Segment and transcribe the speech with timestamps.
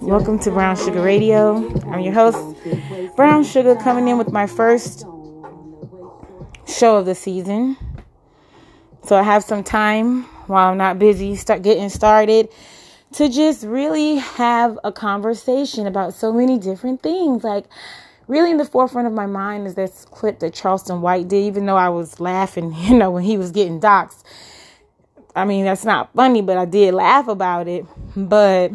[0.00, 1.56] Welcome to Brown Sugar Radio.
[1.88, 2.36] I'm your host,
[3.16, 5.04] Brown Sugar, coming in with my first
[6.66, 7.76] show of the season.
[9.04, 12.48] So I have some time while I'm not busy, start getting started
[13.12, 17.42] to just really have a conversation about so many different things.
[17.42, 17.66] Like,
[18.28, 21.66] really in the forefront of my mind is this clip that Charleston White did, even
[21.66, 24.22] though I was laughing, you know, when he was getting doxxed.
[25.34, 27.86] I mean, that's not funny, but I did laugh about it.
[28.16, 28.72] But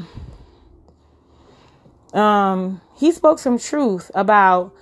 [2.13, 4.73] um, he spoke some truth about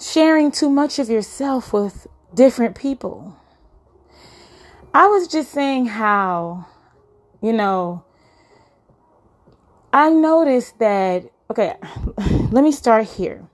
[0.00, 3.36] sharing too much of yourself with different people.
[4.94, 6.66] I was just saying how,
[7.42, 8.04] you know,
[9.92, 11.74] I noticed that, okay,
[12.50, 13.46] let me start here.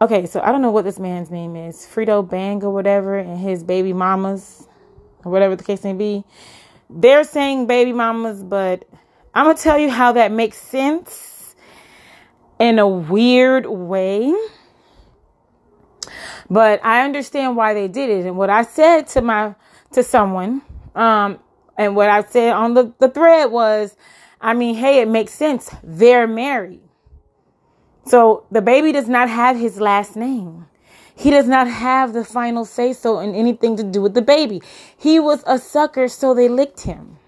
[0.00, 3.38] Okay, so I don't know what this man's name is, Fredo Bang or whatever, and
[3.38, 4.68] his baby mamas,
[5.24, 6.24] or whatever the case may be.
[6.90, 8.84] They're saying baby mamas, but
[9.34, 11.54] I'm gonna tell you how that makes sense
[12.58, 14.34] in a weird way.
[16.50, 18.26] But I understand why they did it.
[18.26, 19.54] And what I said to my
[19.92, 20.62] to someone,
[20.94, 21.38] um,
[21.76, 23.96] and what I said on the, the thread was,
[24.40, 25.70] I mean, hey, it makes sense.
[25.82, 26.80] They're married.
[28.06, 30.67] So the baby does not have his last name.
[31.18, 34.62] He does not have the final say so in anything to do with the baby.
[34.96, 37.18] He was a sucker, so they licked him.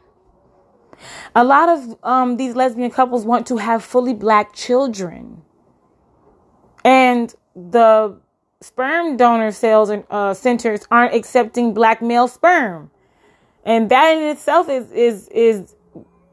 [1.34, 5.42] A lot of um, these lesbian couples want to have fully black children.
[6.84, 8.20] And the
[8.60, 12.92] sperm donor cells and uh, centers aren't accepting black male sperm.
[13.64, 15.74] And that in itself is, is, is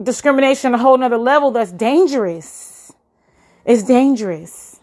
[0.01, 2.93] discrimination on a whole nother level that's dangerous.
[3.65, 4.76] It's dangerous.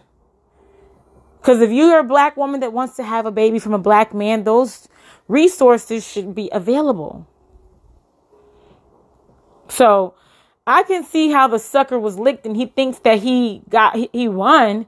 [1.44, 4.14] Because if you're a black woman that wants to have a baby from a black
[4.14, 4.88] man, those
[5.28, 7.28] resources should be available.
[9.68, 10.14] So
[10.66, 14.26] I can see how the sucker was licked and he thinks that he got, he
[14.26, 14.86] won.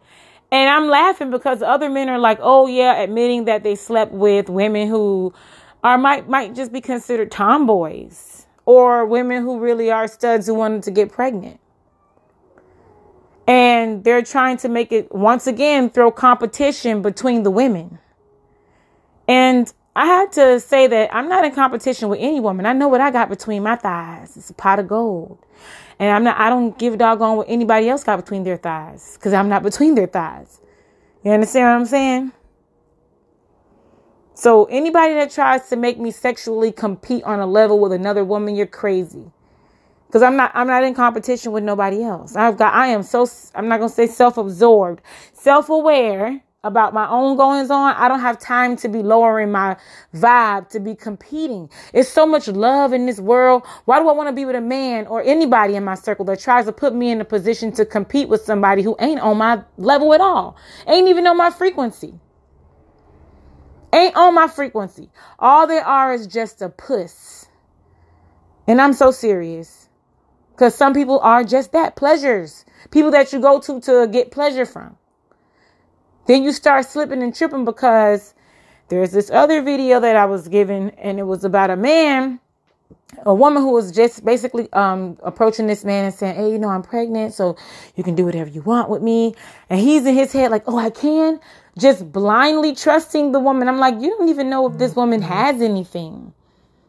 [0.50, 4.48] And I'm laughing because other men are like, oh yeah, admitting that they slept with
[4.48, 5.34] women who
[5.84, 10.84] are might might just be considered tomboys or women who really are studs who wanted
[10.84, 11.60] to get pregnant.
[14.06, 17.98] They're trying to make it once again throw competition between the women.
[19.26, 22.66] And I had to say that I'm not in competition with any woman.
[22.66, 24.36] I know what I got between my thighs.
[24.36, 25.38] It's a pot of gold.
[25.98, 29.14] And I'm not, I don't give a doggone what anybody else got between their thighs
[29.14, 30.60] because I'm not between their thighs.
[31.24, 32.32] You understand what I'm saying?
[34.34, 38.54] So anybody that tries to make me sexually compete on a level with another woman,
[38.54, 39.32] you're crazy
[40.06, 42.36] because I'm not I'm not in competition with nobody else.
[42.36, 45.02] I've got I am so I'm not gonna say self-absorbed,
[45.32, 47.94] self-aware about my own goings on.
[47.94, 49.76] I don't have time to be lowering my
[50.14, 51.70] vibe to be competing.
[51.94, 53.64] It's so much love in this world.
[53.84, 56.40] Why do I want to be with a man or anybody in my circle that
[56.40, 59.62] tries to put me in a position to compete with somebody who ain't on my
[59.76, 60.56] level at all?
[60.88, 62.18] Ain't even on my frequency.
[63.92, 65.10] Ain't on my frequency.
[65.38, 67.46] All they are is just a puss.
[68.66, 69.85] And I'm so serious.
[70.56, 74.64] Because some people are just that pleasures, people that you go to to get pleasure
[74.64, 74.96] from.
[76.26, 78.32] Then you start slipping and tripping because
[78.88, 82.40] there's this other video that I was given, and it was about a man,
[83.26, 86.70] a woman who was just basically um, approaching this man and saying, Hey, you know,
[86.70, 87.58] I'm pregnant, so
[87.94, 89.34] you can do whatever you want with me.
[89.68, 91.38] And he's in his head, like, Oh, I can.
[91.78, 93.68] Just blindly trusting the woman.
[93.68, 96.32] I'm like, You don't even know if this woman has anything.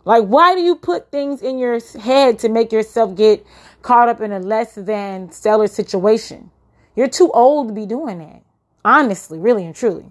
[0.08, 3.46] Like, why do you put things in your head to make yourself get
[3.82, 6.50] caught up in a less than stellar situation?
[6.96, 8.42] You're too old to be doing that.
[8.86, 10.10] Honestly, really and truly.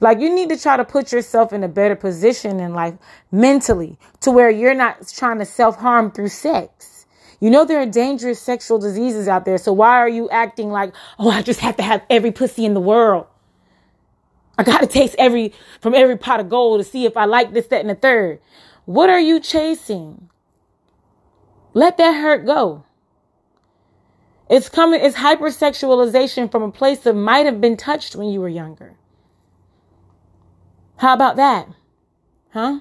[0.00, 2.94] Like, you need to try to put yourself in a better position in life
[3.30, 7.04] mentally to where you're not trying to self harm through sex.
[7.38, 9.58] You know, there are dangerous sexual diseases out there.
[9.58, 12.72] So why are you acting like, oh, I just have to have every pussy in
[12.72, 13.26] the world?
[14.56, 15.52] I got to taste every,
[15.82, 18.40] from every pot of gold to see if I like this, that, and the third.
[18.86, 20.30] What are you chasing?
[21.74, 22.84] Let that hurt go.
[24.48, 28.48] It's coming, it's hypersexualization from a place that might have been touched when you were
[28.48, 28.94] younger.
[30.98, 31.68] How about that?
[32.52, 32.80] Huh?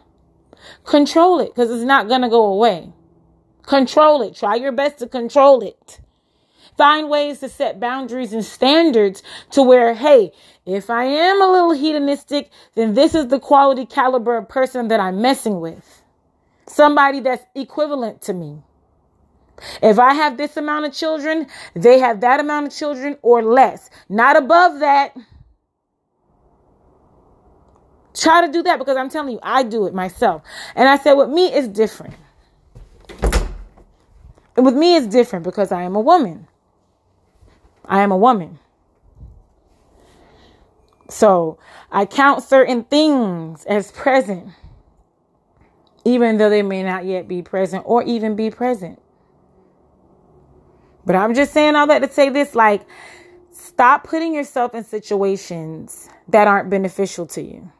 [0.83, 2.93] Control it because it's not going to go away.
[3.63, 4.35] Control it.
[4.35, 5.99] Try your best to control it.
[6.77, 10.31] Find ways to set boundaries and standards to where, hey,
[10.65, 14.99] if I am a little hedonistic, then this is the quality caliber of person that
[14.99, 16.03] I'm messing with
[16.67, 18.61] somebody that's equivalent to me.
[19.81, 23.89] If I have this amount of children, they have that amount of children or less,
[24.09, 25.15] not above that.
[28.13, 30.41] Try to do that because I'm telling you, I do it myself.
[30.75, 32.15] And I said, with me, it's different.
[34.57, 36.47] And with me, it's different because I am a woman.
[37.87, 38.59] I am a woman.
[41.09, 41.59] So
[41.91, 44.49] I count certain things as present,
[46.03, 49.01] even though they may not yet be present or even be present.
[51.05, 52.81] But I'm just saying all that to say this like,
[53.51, 57.71] stop putting yourself in situations that aren't beneficial to you.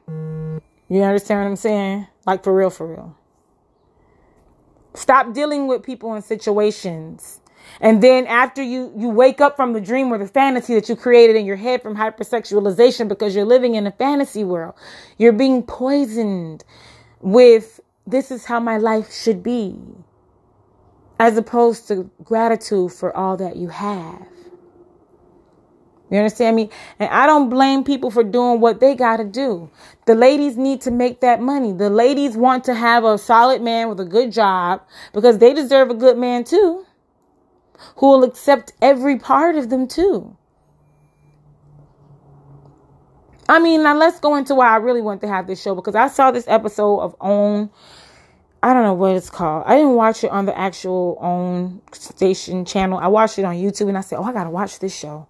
[0.88, 2.08] You understand what I'm saying?
[2.28, 3.18] Like, for real, for real.
[4.94, 7.42] Stop dealing with people in situations.
[7.82, 10.96] And then after you, you wake up from the dream or the fantasy that you
[10.96, 14.76] created in your head from hypersexualization because you're living in a fantasy world,
[15.18, 16.64] you're being poisoned
[17.22, 19.80] with this is how my life should be
[21.20, 24.28] as opposed to gratitude for all that you have.
[26.12, 26.70] You understand me?
[27.00, 29.70] And I don't blame people for doing what they got to do.
[30.06, 31.74] The ladies need to make that money.
[31.74, 34.82] The ladies want to have a solid man with a good job
[35.14, 36.86] because they deserve a good man too,
[37.98, 40.36] who will accept every part of them too.
[43.48, 45.96] I mean, now let's go into why I really want to have this show because
[45.96, 47.70] I saw this episode of OWN
[48.66, 49.64] I don't know what it's called.
[49.68, 52.98] I didn't watch it on the actual OWN station channel.
[52.98, 55.28] I watched it on YouTube and I said, "Oh, I got to watch this show."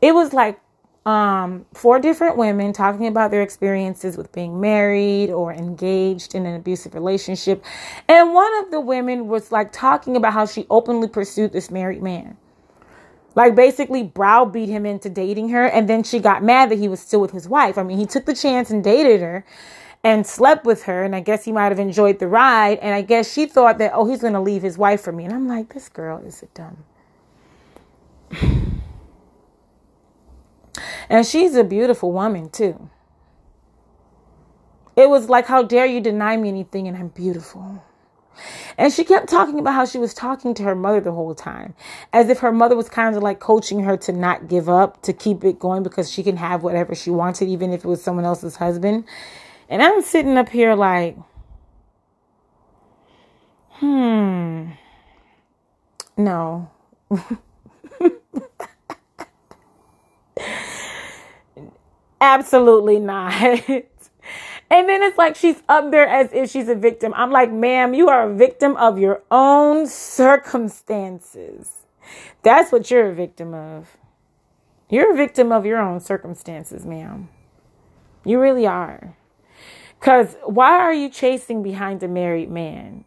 [0.00, 0.58] It was like
[1.06, 6.56] um, four different women talking about their experiences with being married or engaged in an
[6.56, 7.64] abusive relationship.
[8.08, 12.02] And one of the women was like talking about how she openly pursued this married
[12.02, 12.36] man.
[13.36, 17.00] Like basically browbeat him into dating her and then she got mad that he was
[17.00, 17.78] still with his wife.
[17.78, 19.46] I mean, he took the chance and dated her
[20.02, 21.04] and slept with her.
[21.04, 22.78] And I guess he might have enjoyed the ride.
[22.78, 25.24] And I guess she thought that, oh, he's going to leave his wife for me.
[25.24, 26.84] And I'm like, this girl is a dumb.
[31.08, 32.90] And she's a beautiful woman, too.
[34.96, 37.82] It was like, how dare you deny me anything and I'm beautiful.
[38.78, 41.74] And she kept talking about how she was talking to her mother the whole time,
[42.12, 45.12] as if her mother was kind of like coaching her to not give up, to
[45.12, 48.24] keep it going because she can have whatever she wanted, even if it was someone
[48.24, 49.04] else's husband.
[49.68, 51.16] And I'm sitting up here like,
[53.70, 54.70] hmm,
[56.16, 56.70] no.
[62.20, 63.32] Absolutely not.
[63.40, 63.88] and
[64.70, 67.12] then it's like she's up there as if she's a victim.
[67.16, 71.70] I'm like, ma'am, you are a victim of your own circumstances.
[72.42, 73.96] That's what you're a victim of.
[74.88, 77.28] You're a victim of your own circumstances, ma'am.
[78.24, 79.16] You really are.
[79.98, 83.04] Because why are you chasing behind a married man?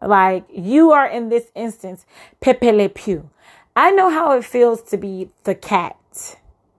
[0.00, 2.04] Like you are in this instance,
[2.40, 3.30] Pepe Le Pew.
[3.74, 5.96] I know how it feels to be the cat.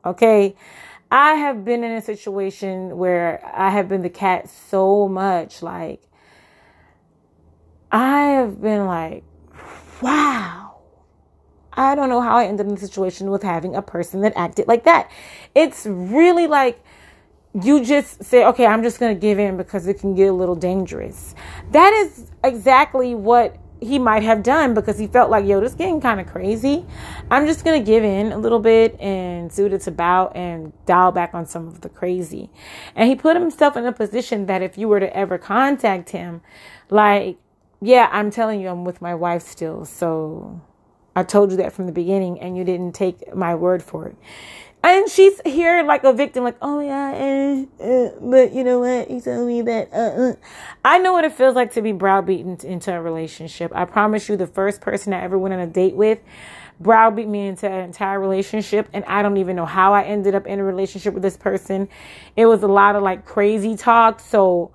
[0.05, 0.55] Okay.
[1.13, 5.61] I have been in a situation where I have been the cat so much.
[5.61, 6.01] Like,
[7.91, 9.23] I have been like,
[10.01, 10.79] wow.
[11.71, 14.67] I don't know how I ended in a situation with having a person that acted
[14.67, 15.11] like that.
[15.53, 16.83] It's really like
[17.61, 20.33] you just say, okay, I'm just going to give in because it can get a
[20.33, 21.35] little dangerous.
[21.73, 26.01] That is exactly what he might have done because he felt like, yo, this getting
[26.01, 26.85] kind of crazy.
[27.29, 30.73] I'm just going to give in a little bit and see what it's about and
[30.85, 32.49] dial back on some of the crazy.
[32.95, 36.41] And he put himself in a position that if you were to ever contact him,
[36.89, 37.37] like,
[37.81, 39.85] yeah, I'm telling you, I'm with my wife still.
[39.85, 40.61] So
[41.15, 44.15] I told you that from the beginning and you didn't take my word for it.
[44.85, 49.09] And she's here like a victim, like, oh yeah, uh, but you know what?
[49.09, 49.93] You told me that.
[49.93, 50.35] Uh, uh.
[50.83, 53.71] I know what it feels like to be browbeaten into a relationship.
[53.73, 56.19] I promise you, the first person I ever went on a date with
[56.81, 60.45] browbeat me into an entire relationship, and I don't even know how I ended up
[60.47, 61.87] in a relationship with this person.
[62.35, 64.19] It was a lot of like crazy talk.
[64.19, 64.71] So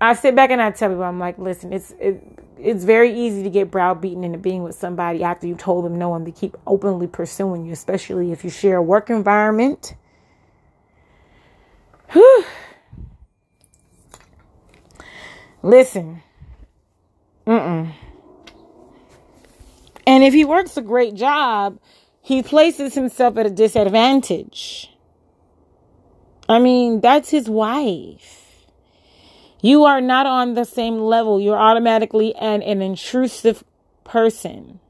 [0.00, 2.22] I sit back and I tell people, I'm like, listen, it's it,
[2.62, 6.14] it's very easy to get browbeaten into being with somebody after you told them no
[6.14, 9.94] and they keep openly pursuing you, especially if you share a work environment.
[12.10, 12.44] Whew.
[15.62, 16.22] Listen.
[17.46, 17.92] Mm-mm.
[20.06, 21.78] And if he works a great job,
[22.20, 24.90] he places himself at a disadvantage.
[26.48, 28.39] I mean, that's his wife.
[29.62, 31.40] You are not on the same level.
[31.40, 33.64] You're automatically an, an intrusive
[34.04, 34.80] person.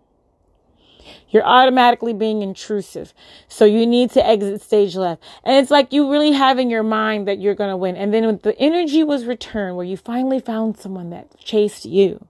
[1.29, 3.15] You're automatically being intrusive.
[3.49, 5.23] So you need to exit stage left.
[5.45, 7.97] And it's like you really have in your mind that you're going to win.
[7.97, 12.27] And then the energy was returned, where you finally found someone that chased you,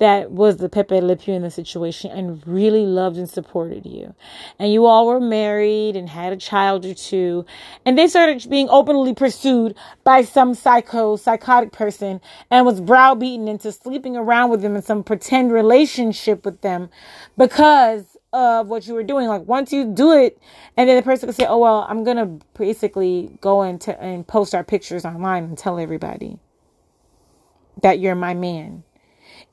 [0.00, 4.14] that was the Pepe Le Pew in the situation and really loved and supported you.
[4.58, 7.44] And you all were married and had a child or two.
[7.84, 13.70] And they started being openly pursued by some psycho, psychotic person and was browbeaten into
[13.72, 16.88] sleeping around with them in some pretend relationship with them
[17.36, 19.28] because of what you were doing.
[19.28, 20.38] Like once you do it,
[20.78, 24.54] and then the person can say, "Oh well, I'm gonna basically go into and post
[24.54, 26.38] our pictures online and tell everybody
[27.82, 28.84] that you're my man."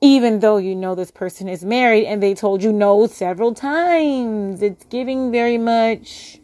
[0.00, 4.62] Even though you know this person is married and they told you no several times.
[4.62, 6.38] It's giving very much.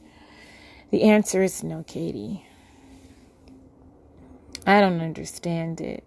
[0.91, 2.47] The answer is no, Katie.
[4.67, 6.05] I don't understand it.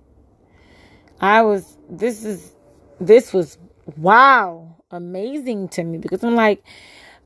[1.19, 2.51] I was, this is,
[2.99, 3.57] this was
[3.95, 6.63] wow, amazing to me because I'm like,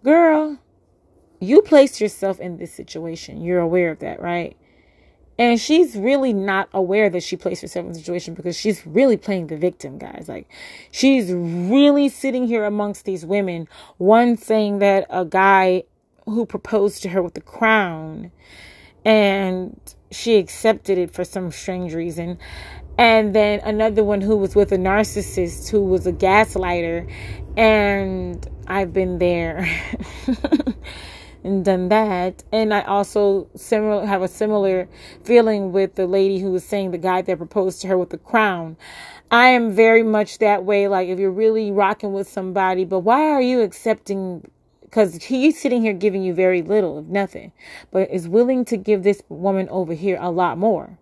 [0.04, 0.60] girl,
[1.40, 3.42] you placed yourself in this situation.
[3.42, 4.56] You're aware of that, right?
[5.42, 9.18] And she's really not aware that she placed herself in the situation because she's really
[9.18, 10.26] playing the victim, guys.
[10.28, 10.48] Like,
[10.92, 13.68] she's really sitting here amongst these women.
[13.98, 15.86] One saying that a guy
[16.26, 18.32] who proposed to her with the crown
[19.04, 19.80] and
[20.12, 22.38] she accepted it for some strange reason.
[23.00, 27.12] And then another one who was with a narcissist who was a gaslighter.
[27.58, 29.68] And I've been there.
[31.44, 32.44] and done that.
[32.52, 34.88] And I also similar have a similar
[35.24, 38.18] feeling with the lady who was saying the guy that proposed to her with the
[38.18, 38.78] crown.
[39.30, 40.88] I am very much that way.
[40.88, 44.50] Like if you're really rocking with somebody, but why are you accepting?
[44.82, 47.54] Because he's sitting here giving you very little, if nothing,
[47.92, 50.98] but is willing to give this woman over here a lot more.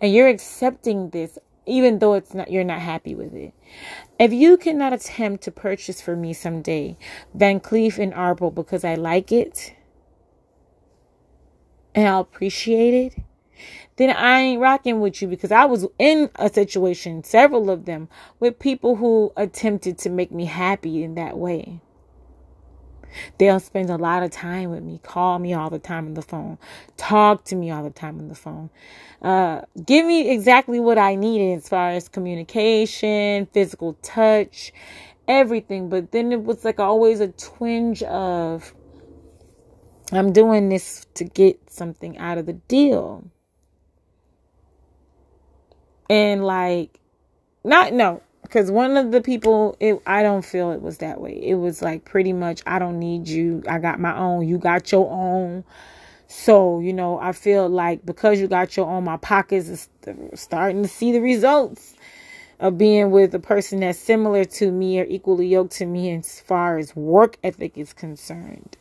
[0.00, 3.52] And you're accepting this even though it's not you're not happy with it.
[4.18, 6.96] If you cannot attempt to purchase for me someday
[7.34, 9.74] Van Cleef and Arpels because I like it
[11.94, 13.22] and I'll appreciate it,
[13.96, 18.08] then I ain't rocking with you because I was in a situation, several of them,
[18.38, 21.80] with people who attempted to make me happy in that way.
[23.38, 26.22] They'll spend a lot of time with me, call me all the time on the
[26.22, 26.58] phone,
[26.96, 28.70] talk to me all the time on the phone,
[29.22, 34.72] uh, give me exactly what I needed as far as communication, physical touch,
[35.28, 35.88] everything.
[35.88, 38.74] But then it was like always a twinge of,
[40.12, 43.30] I'm doing this to get something out of the deal.
[46.08, 47.00] And like,
[47.64, 51.32] not, no, because one of the people it i don't feel it was that way.
[51.32, 53.62] It was like pretty much i don't need you.
[53.68, 54.46] I got my own.
[54.48, 55.64] You got your own.
[56.28, 59.88] So you know i feel like because you got your own my pockets is
[60.34, 61.94] starting to see the results
[62.58, 66.40] of being with a person that's similar to me or equally yoked to me as
[66.40, 68.76] far as work ethic is concerned.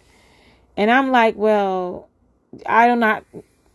[0.78, 2.08] And i'm like well
[2.66, 3.24] i do not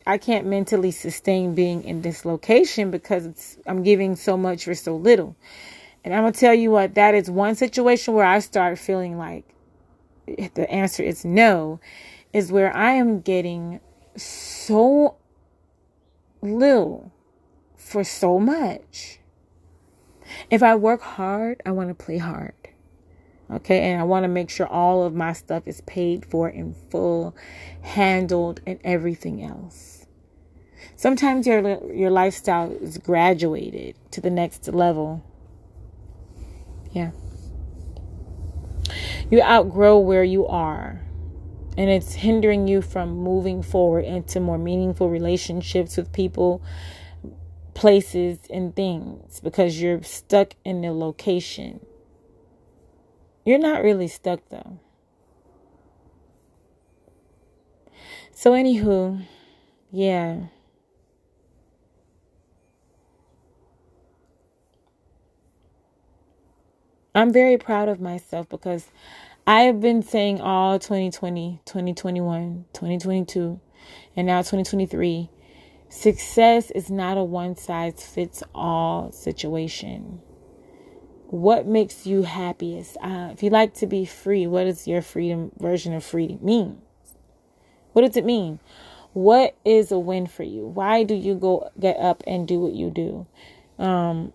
[0.07, 4.97] I can't mentally sustain being in this location because I'm giving so much for so
[4.97, 5.37] little.
[6.05, 9.19] And I'm going to tell you what, that is one situation where I start feeling
[9.19, 9.45] like
[10.27, 11.81] the answer is no,
[12.33, 13.81] is where I am getting
[14.17, 15.17] so
[16.41, 17.13] little
[17.77, 19.19] for so much.
[20.49, 22.55] If I work hard, I want to play hard.
[23.51, 26.73] Okay, and I want to make sure all of my stuff is paid for in
[26.91, 27.35] full,
[27.83, 30.07] handled, and everything else.
[30.95, 35.25] Sometimes your your lifestyle is graduated to the next level
[36.93, 37.11] yeah.
[39.31, 41.03] You outgrow where you are.
[41.79, 46.63] And it's hindering you from moving forward into more meaningful relationships with people,
[47.75, 51.81] places, and things because you're stuck in the location.
[53.45, 54.81] You're not really stuck though.
[58.33, 59.25] So, anywho,
[59.91, 60.47] yeah.
[67.21, 68.87] I'm very proud of myself because
[69.47, 73.61] I have been saying all 2020, 2021, 2022,
[74.17, 75.29] and now 2023
[75.91, 80.23] success is not a one size fits all situation.
[81.27, 82.97] What makes you happiest?
[83.03, 86.81] Uh, if you like to be free, what does your freedom version of free mean?
[87.93, 88.61] What does it mean?
[89.13, 90.65] What is a win for you?
[90.65, 93.27] Why do you go get up and do what you do?
[93.79, 94.33] Um,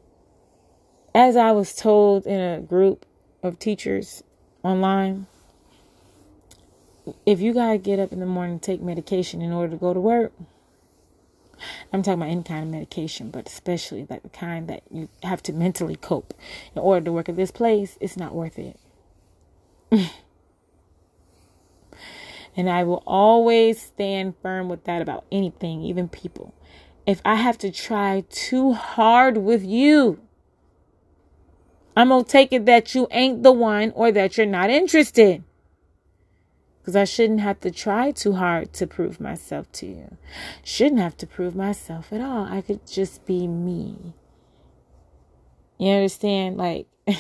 [1.16, 3.06] as I was told in a group
[3.42, 4.22] of teachers
[4.64, 5.28] online,
[7.26, 9.94] if you gotta get up in the morning and take medication in order to go
[9.94, 10.34] to work,
[11.94, 15.42] I'm talking about any kind of medication, but especially like the kind that you have
[15.44, 16.34] to mentally cope
[16.76, 18.78] in order to work at this place, it's not worth it.
[22.58, 26.54] and I will always stand firm with that about anything, even people.
[27.06, 30.20] If I have to try too hard with you,
[31.96, 35.44] I'm going to take it that you ain't the one or that you're not interested.
[36.80, 40.18] Because I shouldn't have to try too hard to prove myself to you.
[40.64, 42.46] Shouldn't have to prove myself at all.
[42.46, 44.14] I could just be me.
[45.80, 46.58] You understand?
[46.58, 47.18] Like, I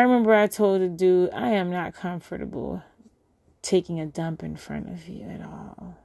[0.00, 2.82] remember I told a dude, I am not comfortable
[3.62, 5.96] taking a dump in front of you at all.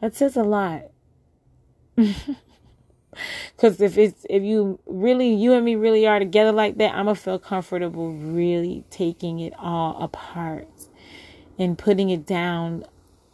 [0.00, 0.90] That says a lot.
[3.58, 7.06] Cause if it's if you really you and me really are together like that, I'm
[7.06, 10.68] gonna feel comfortable really taking it all apart
[11.58, 12.84] and putting it down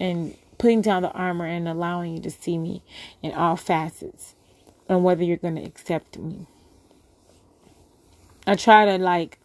[0.00, 2.82] and putting down the armor and allowing you to see me
[3.22, 4.34] in all facets
[4.88, 6.46] and whether you're gonna accept me.
[8.46, 9.37] I try to like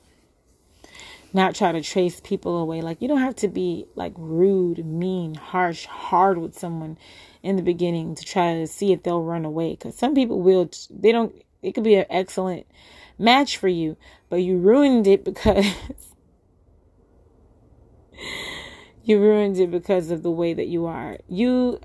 [1.33, 2.81] not try to trace people away.
[2.81, 6.97] Like you don't have to be like rude, mean, harsh, hard with someone
[7.41, 9.71] in the beginning to try to see if they'll run away.
[9.71, 10.69] Because some people will.
[10.89, 11.33] They don't.
[11.61, 12.67] It could be an excellent
[13.17, 13.97] match for you,
[14.29, 15.65] but you ruined it because
[19.03, 21.17] you ruined it because of the way that you are.
[21.27, 21.79] You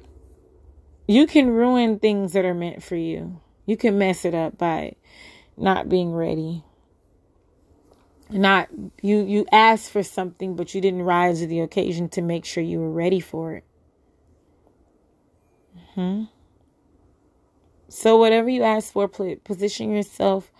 [1.07, 3.41] you can ruin things that are meant for you.
[3.65, 4.97] You can mess it up by
[5.57, 6.65] not being ready
[8.31, 8.69] not
[9.03, 12.63] you you asked for something but you didn't rise to the occasion to make sure
[12.63, 13.65] you were ready for it.
[15.95, 16.25] Hmm
[17.89, 20.53] so whatever you ask for position yourself.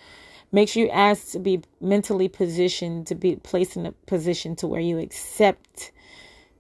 [0.51, 4.67] Make sure you ask to be mentally positioned to be placed in a position to
[4.67, 5.93] where you accept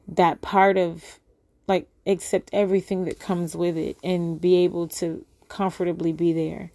[0.07, 1.21] that part of
[1.67, 6.71] like accept everything that comes with it and be able to comfortably be there.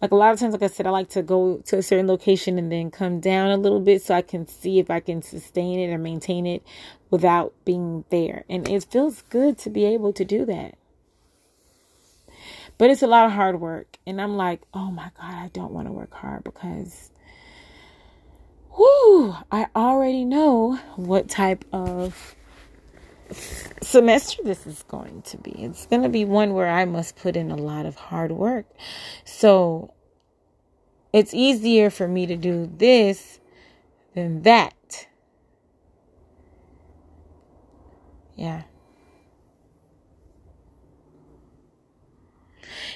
[0.00, 2.06] Like a lot of times, like I said, I like to go to a certain
[2.06, 5.22] location and then come down a little bit so I can see if I can
[5.22, 6.62] sustain it or maintain it
[7.10, 8.44] without being there.
[8.48, 10.76] And it feels good to be able to do that.
[12.78, 13.98] But it's a lot of hard work.
[14.06, 17.10] And I'm like, oh my God, I don't want to work hard because,
[18.78, 22.34] whoo, I already know what type of
[23.90, 25.50] semester this is going to be.
[25.50, 28.66] It's going to be one where I must put in a lot of hard work.
[29.24, 29.92] So
[31.12, 33.40] it's easier for me to do this
[34.14, 35.08] than that.
[38.36, 38.62] Yeah.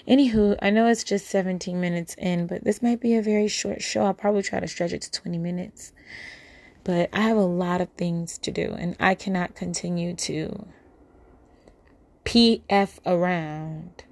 [0.07, 3.83] Anywho, I know it's just 17 minutes in, but this might be a very short
[3.83, 4.05] show.
[4.05, 5.93] I'll probably try to stretch it to 20 minutes.
[6.85, 10.67] But I have a lot of things to do, and I cannot continue to
[12.25, 14.05] PF around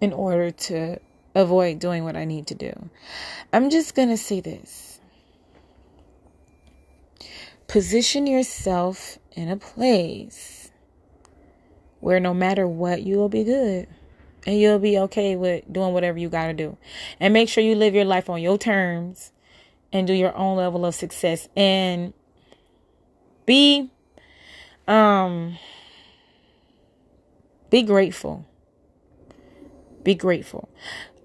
[0.00, 0.98] in order to
[1.34, 2.90] avoid doing what I need to do.
[3.52, 5.00] I'm just going to say this
[7.66, 10.70] position yourself in a place
[12.00, 13.88] where no matter what, you will be good
[14.46, 16.76] and you'll be okay with doing whatever you got to do.
[17.18, 19.32] And make sure you live your life on your terms
[19.92, 22.12] and do your own level of success and
[23.46, 23.90] be
[24.88, 25.58] um
[27.70, 28.46] be grateful.
[30.02, 30.68] Be grateful.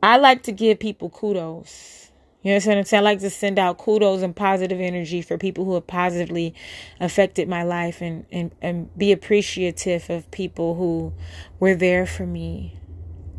[0.01, 2.11] I like to give people kudos.
[2.41, 3.01] You know what I'm saying?
[3.01, 6.55] I like to send out kudos and positive energy for people who have positively
[7.01, 11.13] affected my life and, and, and be appreciative of people who
[11.59, 12.79] were there for me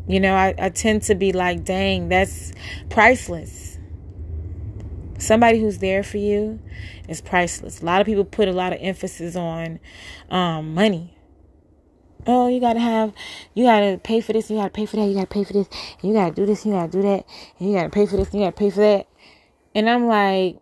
[0.07, 2.51] you know, I, I tend to be like, dang, that's
[2.89, 3.70] priceless.
[5.21, 6.59] Somebody who's there for you
[7.07, 7.81] is priceless.
[7.81, 9.79] A lot of people put a lot of emphasis on
[10.31, 11.15] um, money.
[12.25, 13.13] Oh, you gotta have,
[13.53, 15.67] you gotta pay for this, you gotta pay for that, you gotta pay for this,
[16.01, 17.25] you gotta do this, you gotta do that,
[17.59, 19.07] and you gotta pay for this, you gotta pay for that.
[19.75, 20.57] And I'm like,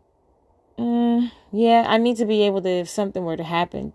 [0.78, 3.94] mm, yeah, I need to be able to, if something were to happen,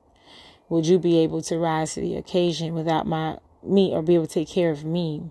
[0.70, 4.26] would you be able to rise to the occasion without my me or be able
[4.26, 5.30] to take care of me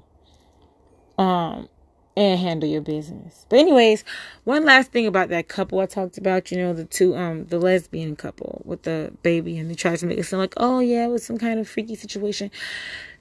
[1.18, 1.70] um
[2.16, 3.46] and handle your business.
[3.50, 4.04] But anyways,
[4.44, 7.60] one last thing about that couple I talked about, you know, the two um the
[7.60, 11.06] lesbian couple with the baby and they tried to make it sound like, oh yeah,
[11.06, 12.52] it was some kind of freaky situation.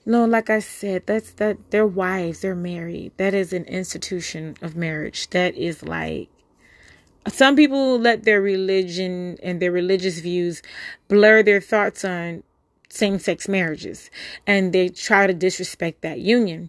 [0.05, 3.12] No, like I said, that's that they're wives, they're married.
[3.16, 5.31] That is an institution of marriage.
[5.31, 6.28] That is like
[7.28, 10.61] some people let their religion and their religious views
[11.09, 12.42] blur their thoughts on
[12.88, 14.11] same sex marriages
[14.46, 16.68] and they try to disrespect that union.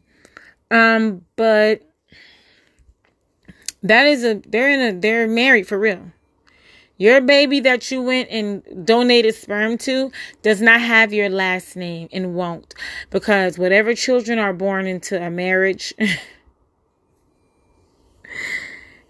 [0.71, 1.81] Um, but
[3.83, 6.11] that is a they're in a they're married for real.
[6.97, 12.07] Your baby that you went and donated sperm to does not have your last name
[12.11, 12.75] and won't
[13.09, 15.93] because whatever children are born into a marriage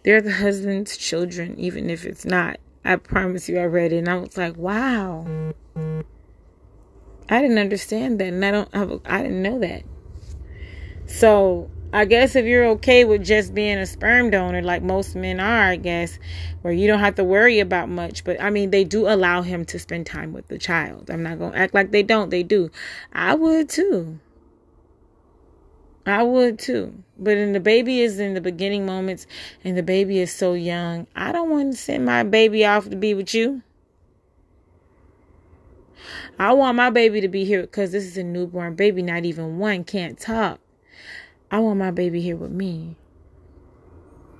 [0.03, 2.57] they're the husband's children even if it's not.
[2.85, 5.25] I promise you I read it and I was like, "Wow."
[7.29, 8.69] I didn't understand that, and I don't
[9.05, 9.83] I didn't know that.
[11.07, 15.39] So I guess if you're okay with just being a sperm donor, like most men
[15.39, 16.17] are, I guess,
[16.63, 18.23] where you don't have to worry about much.
[18.23, 21.11] But I mean, they do allow him to spend time with the child.
[21.11, 22.31] I'm not going to act like they don't.
[22.31, 22.71] They do.
[23.13, 24.19] I would too.
[26.07, 27.03] I would too.
[27.19, 29.27] But in the baby is in the beginning moments
[29.63, 32.95] and the baby is so young, I don't want to send my baby off to
[32.95, 33.61] be with you.
[36.39, 39.59] I want my baby to be here because this is a newborn baby, not even
[39.59, 40.59] one, can't talk.
[41.53, 42.95] I want my baby here with me.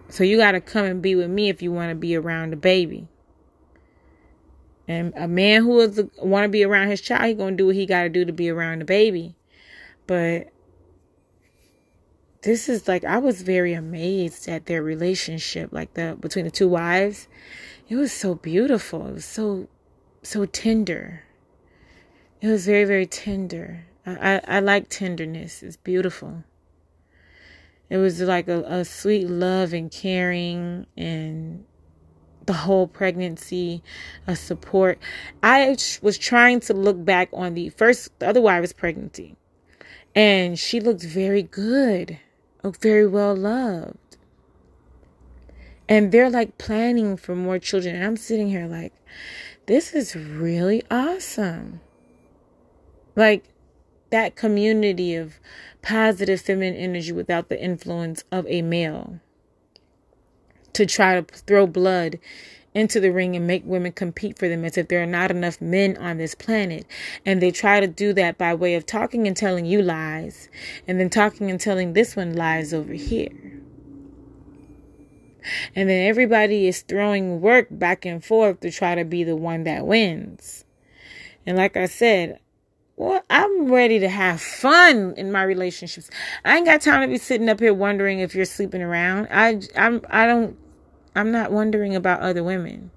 [0.10, 2.50] So you got to come and be with me if you want to be around
[2.50, 3.08] the baby.
[4.88, 5.76] And a man who
[6.18, 8.34] want to be around his child, he gonna do what he got to do to
[8.34, 9.36] be around the baby.
[10.08, 10.48] But
[12.42, 16.68] this is like I was very amazed at their relationship, like the between the two
[16.68, 17.28] wives.
[17.90, 19.08] It was so beautiful.
[19.08, 19.68] It was so
[20.24, 21.26] so tender.
[22.42, 23.86] It was very very tender.
[24.04, 25.62] I I, I like tenderness.
[25.62, 26.44] It's beautiful.
[27.94, 31.64] It was like a, a sweet love and caring and
[32.44, 33.84] the whole pregnancy,
[34.26, 34.98] a support.
[35.44, 39.36] I was trying to look back on the first, the other wife's pregnancy,
[40.16, 42.18] and she looked very good
[42.64, 44.18] uh, very well loved.
[45.88, 47.96] And they're like planning for more children.
[47.96, 48.94] And I'm sitting here like,
[49.68, 51.80] this is really awesome.
[53.16, 53.53] Like
[54.14, 55.40] that community of
[55.82, 59.20] positive feminine energy without the influence of a male
[60.72, 62.20] to try to throw blood
[62.76, 65.60] into the ring and make women compete for them as if there are not enough
[65.60, 66.86] men on this planet.
[67.26, 70.48] And they try to do that by way of talking and telling you lies,
[70.88, 73.32] and then talking and telling this one lies over here.
[75.76, 79.64] And then everybody is throwing work back and forth to try to be the one
[79.64, 80.66] that wins.
[81.48, 82.40] And like I said,
[82.96, 86.10] well, I'm ready to have fun in my relationships.
[86.46, 89.28] I ain't got time to be sitting up here wondering if you're sleeping around.
[89.32, 90.58] I I'm I don't
[91.16, 92.92] I'm not wondering about other women.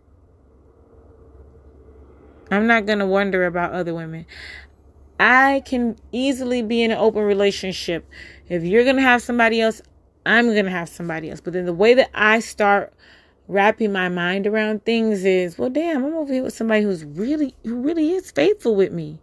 [2.50, 4.26] I'm not going to wonder about other women.
[5.18, 8.08] I can easily be in an open relationship.
[8.48, 9.82] If you're going to have somebody else,
[10.24, 11.40] I'm going to have somebody else.
[11.40, 12.92] But then the way that I start
[13.48, 17.54] wrapping my mind around things is, well, damn, I'm over here with somebody who's really,
[17.64, 19.18] who really is faithful with me.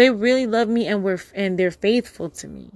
[0.00, 2.70] They really love me and we're, and they're faithful to me.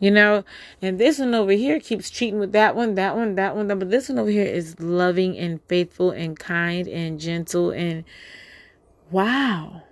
[0.00, 0.42] You know,
[0.82, 3.68] and this one over here keeps cheating with that one, that one, that one.
[3.68, 8.02] But this one over here is loving and faithful and kind and gentle and
[9.12, 9.84] wow.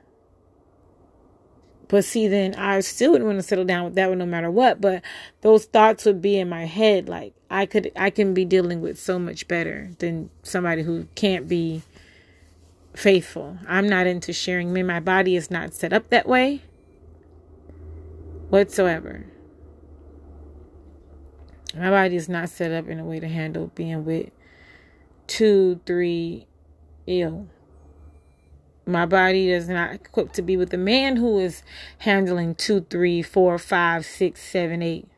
[1.86, 4.50] But see, then I still wouldn't want to settle down with that one no matter
[4.50, 4.80] what.
[4.80, 5.04] But
[5.42, 7.08] those thoughts would be in my head.
[7.08, 11.46] Like I could, I can be dealing with so much better than somebody who can't
[11.46, 11.82] be
[12.94, 13.58] faithful.
[13.68, 14.72] I'm not into sharing.
[14.72, 16.62] Me, my body is not set up that way
[18.48, 19.26] whatsoever.
[21.76, 24.30] My body is not set up in a way to handle being with
[25.26, 26.46] two, three
[27.06, 27.48] ill.
[28.86, 31.62] My body is not equipped to be with a man who is
[31.98, 35.08] handling two, three, four, five, six, seven, eight.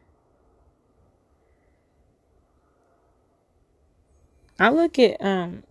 [4.58, 5.64] I look at um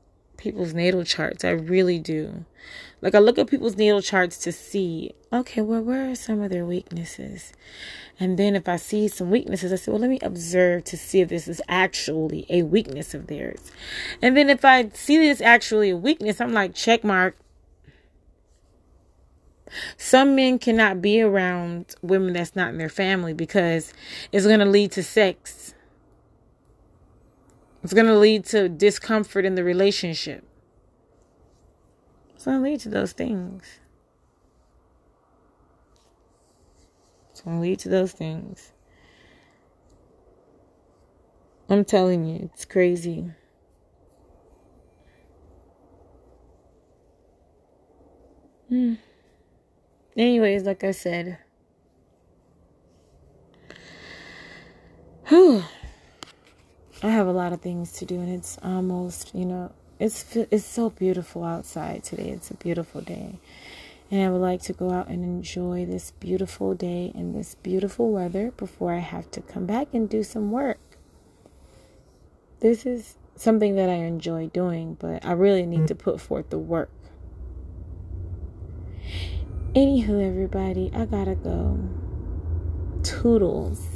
[0.46, 1.44] people's natal charts.
[1.44, 2.46] I really do.
[3.02, 6.52] Like I look at people's natal charts to see, okay, well, where are some of
[6.52, 7.52] their weaknesses?
[8.20, 11.22] And then if I see some weaknesses, I say, well, let me observe to see
[11.22, 13.72] if this is actually a weakness of theirs.
[14.22, 17.36] And then if I see this actually a weakness, I'm like, check mark.
[19.98, 23.94] Some men cannot be around women that's not in their family because
[24.32, 25.65] it's going to lead to sex.
[27.86, 30.44] It's going to lead to discomfort in the relationship.
[32.34, 33.64] It's going to lead to those things.
[37.30, 38.72] It's going to lead to those things.
[41.70, 43.30] I'm telling you, it's crazy.
[48.68, 48.96] Hmm.
[50.18, 51.38] Anyways, like I said,
[55.28, 55.64] whew,
[57.04, 60.66] I have a lot of things to do, and it's almost, you know, it's it's
[60.66, 62.30] so beautiful outside today.
[62.30, 63.40] It's a beautiful day.
[64.12, 68.12] And I would like to go out and enjoy this beautiful day and this beautiful
[68.12, 70.80] weather before I have to come back and do some work.
[72.60, 76.60] This is something that I enjoy doing, but I really need to put forth the
[76.60, 76.92] work.
[79.74, 81.80] Anywho, everybody, I gotta go.
[83.04, 83.95] Toodles.